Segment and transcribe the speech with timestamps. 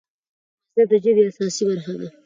[0.73, 2.07] مصدر د ژبي اساسي برخه ده.